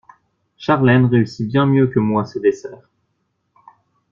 Charlène 0.57 1.05
réussit 1.05 1.47
bien 1.47 1.67
mieux 1.67 1.85
que 1.85 1.99
moi 1.99 2.25
ses 2.25 2.39
desserts. 2.39 2.89